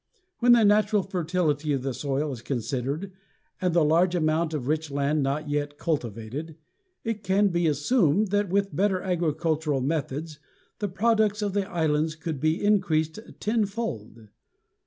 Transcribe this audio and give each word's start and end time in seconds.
When 0.39 0.53
the 0.53 0.65
natural 0.65 1.03
fertility 1.03 1.73
of 1.73 1.83
the 1.83 1.93
soil 1.93 2.31
is 2.31 2.41
considered 2.41 3.11
and 3.61 3.71
the 3.71 3.83
large 3.85 4.15
amount 4.15 4.51
of 4.55 4.65
rich 4.67 4.89
land 4.89 5.21
not 5.21 5.47
yet 5.47 5.77
cultivated, 5.77 6.55
it 7.03 7.21
can 7.21 7.49
be 7.49 7.67
assumed 7.67 8.29
that 8.29 8.49
with 8.49 8.75
better 8.75 8.99
agricultural 9.03 9.81
methods 9.81 10.39
the 10.79 10.87
products 10.89 11.43
of 11.43 11.53
the 11.53 11.69
islands 11.69 12.15
could 12.15 12.39
be 12.39 12.63
increased 12.65 13.19
tenfold. 13.39 14.29